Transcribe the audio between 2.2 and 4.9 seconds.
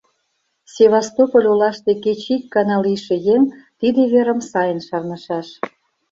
ик гана лийше еҥ тиде верым сайын